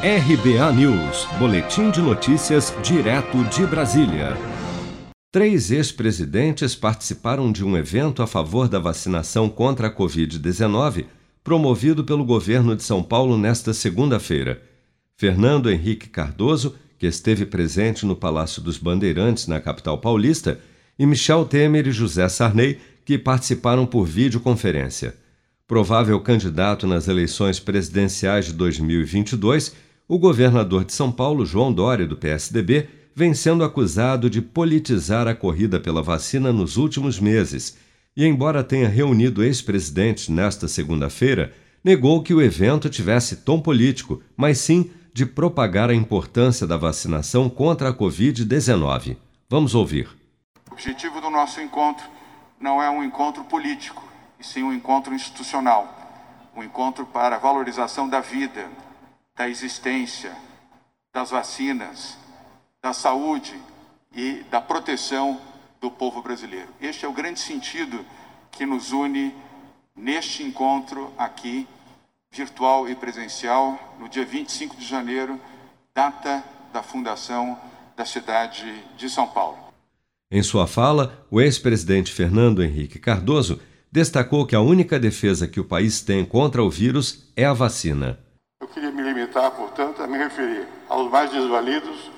RBA 0.00 0.72
News, 0.74 1.26
Boletim 1.40 1.90
de 1.90 2.00
Notícias, 2.00 2.72
direto 2.84 3.42
de 3.46 3.66
Brasília. 3.66 4.36
Três 5.32 5.72
ex-presidentes 5.72 6.76
participaram 6.76 7.50
de 7.50 7.64
um 7.64 7.76
evento 7.76 8.22
a 8.22 8.26
favor 8.28 8.68
da 8.68 8.78
vacinação 8.78 9.48
contra 9.48 9.88
a 9.88 9.92
Covid-19, 9.92 11.06
promovido 11.42 12.04
pelo 12.04 12.24
governo 12.24 12.76
de 12.76 12.84
São 12.84 13.02
Paulo 13.02 13.36
nesta 13.36 13.74
segunda-feira. 13.74 14.62
Fernando 15.16 15.68
Henrique 15.68 16.08
Cardoso, 16.08 16.76
que 16.96 17.08
esteve 17.08 17.44
presente 17.44 18.06
no 18.06 18.14
Palácio 18.14 18.62
dos 18.62 18.78
Bandeirantes, 18.78 19.48
na 19.48 19.60
capital 19.60 19.98
paulista, 19.98 20.60
e 20.96 21.04
Michel 21.04 21.44
Temer 21.44 21.88
e 21.88 21.90
José 21.90 22.28
Sarney, 22.28 22.78
que 23.04 23.18
participaram 23.18 23.84
por 23.84 24.04
videoconferência. 24.06 25.16
Provável 25.66 26.20
candidato 26.20 26.86
nas 26.86 27.08
eleições 27.08 27.58
presidenciais 27.58 28.46
de 28.46 28.52
2022, 28.52 29.87
o 30.08 30.18
governador 30.18 30.84
de 30.84 30.92
São 30.94 31.12
Paulo, 31.12 31.44
João 31.44 31.72
Dória, 31.72 32.06
do 32.06 32.16
PSDB, 32.16 32.88
vem 33.14 33.34
sendo 33.34 33.62
acusado 33.62 34.30
de 34.30 34.40
politizar 34.40 35.28
a 35.28 35.34
corrida 35.34 35.78
pela 35.78 36.02
vacina 36.02 36.52
nos 36.52 36.78
últimos 36.78 37.20
meses 37.20 37.76
e, 38.16 38.24
embora 38.24 38.64
tenha 38.64 38.88
reunido 38.88 39.44
ex-presidentes 39.44 40.28
nesta 40.28 40.66
segunda-feira, 40.66 41.52
negou 41.84 42.22
que 42.22 42.32
o 42.32 42.40
evento 42.40 42.88
tivesse 42.88 43.36
tom 43.36 43.60
político, 43.60 44.22
mas 44.36 44.58
sim 44.58 44.90
de 45.12 45.26
propagar 45.26 45.90
a 45.90 45.94
importância 45.94 46.66
da 46.66 46.76
vacinação 46.76 47.50
contra 47.50 47.90
a 47.90 47.94
Covid-19. 47.94 49.16
Vamos 49.48 49.74
ouvir. 49.74 50.08
O 50.70 50.72
objetivo 50.72 51.20
do 51.20 51.28
nosso 51.28 51.60
encontro 51.60 52.06
não 52.60 52.82
é 52.82 52.90
um 52.90 53.04
encontro 53.04 53.44
político, 53.44 54.02
e 54.40 54.46
sim 54.46 54.62
um 54.62 54.72
encontro 54.72 55.14
institucional 55.14 55.98
um 56.58 56.64
encontro 56.64 57.06
para 57.06 57.36
a 57.36 57.38
valorização 57.38 58.08
da 58.08 58.20
vida, 58.20 58.66
da 59.38 59.48
existência, 59.48 60.32
das 61.14 61.30
vacinas, 61.30 62.16
da 62.82 62.92
saúde 62.92 63.54
e 64.12 64.42
da 64.50 64.60
proteção 64.60 65.40
do 65.80 65.92
povo 65.92 66.20
brasileiro. 66.20 66.68
Este 66.80 67.04
é 67.04 67.08
o 67.08 67.12
grande 67.12 67.38
sentido 67.38 68.04
que 68.50 68.66
nos 68.66 68.90
une 68.90 69.32
neste 69.94 70.42
encontro 70.42 71.12
aqui, 71.16 71.68
virtual 72.32 72.88
e 72.88 72.96
presencial, 72.96 73.96
no 74.00 74.08
dia 74.08 74.26
25 74.26 74.76
de 74.76 74.84
janeiro, 74.84 75.40
data 75.94 76.42
da 76.72 76.82
fundação 76.82 77.56
da 77.96 78.04
cidade 78.04 78.66
de 78.96 79.08
São 79.08 79.28
Paulo. 79.28 79.56
Em 80.32 80.42
sua 80.42 80.66
fala, 80.66 81.24
o 81.30 81.40
ex-presidente 81.40 82.12
Fernando 82.12 82.62
Henrique 82.62 82.98
Cardoso 82.98 83.60
destacou 83.90 84.44
que 84.44 84.56
a 84.56 84.60
única 84.60 84.98
defesa 84.98 85.46
que 85.46 85.60
o 85.60 85.64
país 85.64 86.00
tem 86.02 86.24
contra 86.24 86.62
o 86.62 86.68
vírus 86.68 87.30
é 87.36 87.44
a 87.44 87.52
vacina 87.52 88.18
portanto, 89.28 90.02
a 90.02 90.06
me 90.06 90.18
referir 90.18 90.66
aos 90.88 91.10
mais 91.10 91.30
desvalidos 91.30 92.10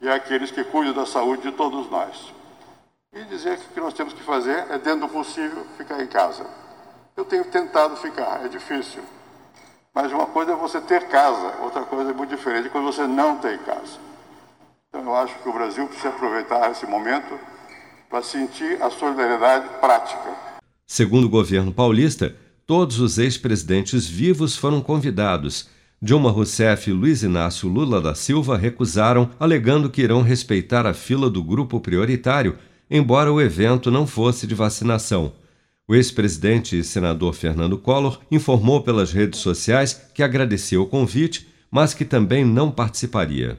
e 0.00 0.08
àqueles 0.08 0.50
que 0.50 0.64
cuidam 0.64 0.92
da 0.92 1.06
saúde 1.06 1.42
de 1.42 1.52
todos 1.52 1.90
nós. 1.90 2.32
E 3.12 3.24
dizer 3.24 3.58
que 3.58 3.66
o 3.66 3.68
que 3.74 3.80
nós 3.80 3.94
temos 3.94 4.12
que 4.12 4.22
fazer 4.22 4.66
é, 4.70 4.78
dentro 4.78 5.00
do 5.00 5.08
possível, 5.08 5.66
ficar 5.76 6.02
em 6.02 6.06
casa. 6.06 6.46
Eu 7.16 7.24
tenho 7.24 7.44
tentado 7.46 7.96
ficar, 7.96 8.44
é 8.44 8.48
difícil. 8.48 9.02
Mas 9.94 10.12
uma 10.12 10.26
coisa 10.26 10.52
é 10.52 10.56
você 10.56 10.80
ter 10.80 11.08
casa, 11.08 11.62
outra 11.62 11.82
coisa 11.82 12.10
é 12.10 12.14
muito 12.14 12.36
diferente 12.36 12.68
quando 12.68 12.84
você 12.84 13.06
não 13.06 13.38
tem 13.38 13.56
casa. 13.58 13.98
Então 14.88 15.02
eu 15.02 15.16
acho 15.16 15.34
que 15.38 15.48
o 15.48 15.52
Brasil 15.52 15.86
precisa 15.86 16.10
aproveitar 16.10 16.70
esse 16.70 16.86
momento 16.86 17.38
para 18.08 18.22
sentir 18.22 18.80
a 18.82 18.90
solidariedade 18.90 19.66
prática. 19.80 20.34
Segundo 20.86 21.24
o 21.24 21.30
governo 21.30 21.72
paulista, 21.72 22.36
todos 22.66 23.00
os 23.00 23.18
ex-presidentes 23.18 24.06
vivos 24.06 24.56
foram 24.56 24.80
convidados 24.80 25.68
Dilma 26.00 26.30
Rousseff 26.30 26.90
e 26.90 26.92
Luiz 26.92 27.22
Inácio 27.22 27.68
Lula 27.68 28.00
da 28.00 28.14
Silva 28.14 28.56
recusaram, 28.56 29.30
alegando 29.40 29.88
que 29.88 30.02
irão 30.02 30.20
respeitar 30.20 30.86
a 30.86 30.92
fila 30.92 31.30
do 31.30 31.42
grupo 31.42 31.80
prioritário, 31.80 32.56
embora 32.90 33.32
o 33.32 33.40
evento 33.40 33.90
não 33.90 34.06
fosse 34.06 34.46
de 34.46 34.54
vacinação. 34.54 35.32
O 35.88 35.94
ex-presidente 35.94 36.78
e 36.78 36.84
senador 36.84 37.32
Fernando 37.32 37.78
Collor 37.78 38.20
informou 38.30 38.82
pelas 38.82 39.12
redes 39.12 39.40
sociais 39.40 40.08
que 40.12 40.22
agradeceu 40.22 40.82
o 40.82 40.86
convite, 40.86 41.48
mas 41.70 41.94
que 41.94 42.04
também 42.04 42.44
não 42.44 42.70
participaria. 42.70 43.58